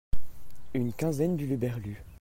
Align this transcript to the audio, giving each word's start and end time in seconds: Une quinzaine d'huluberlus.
Une 0.73 0.93
quinzaine 0.95 1.37
d'huluberlus. 1.37 2.01